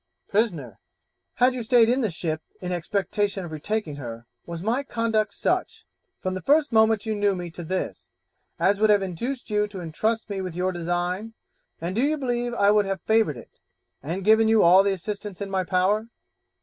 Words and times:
Prisoner 0.29 0.79
'Had 1.35 1.53
you 1.53 1.61
stayed 1.61 1.87
in 1.87 2.01
the 2.01 2.09
ship 2.09 2.41
in 2.59 2.71
expectation 2.71 3.45
of 3.45 3.51
retaking 3.51 3.97
her, 3.97 4.25
was 4.47 4.63
my 4.63 4.81
conduct 4.81 5.31
such, 5.31 5.85
from 6.19 6.33
the 6.33 6.41
first 6.41 6.71
moment 6.71 7.05
you 7.05 7.13
knew 7.13 7.35
me 7.35 7.51
to 7.51 7.63
this, 7.63 8.11
as 8.59 8.79
would 8.79 8.89
have 8.89 9.03
induced 9.03 9.51
you 9.51 9.67
to 9.67 9.79
intrust 9.79 10.27
me 10.27 10.41
with 10.41 10.55
your 10.55 10.71
design; 10.71 11.35
and 11.79 11.93
do 11.93 12.01
you 12.01 12.17
believe 12.17 12.51
I 12.55 12.71
would 12.71 12.87
have 12.87 13.01
favoured 13.03 13.37
it, 13.37 13.59
and 14.01 14.25
given 14.25 14.47
you 14.47 14.63
all 14.63 14.81
the 14.81 14.89
assistance 14.91 15.39
in 15.39 15.51
my 15.51 15.63
power?' 15.63 16.07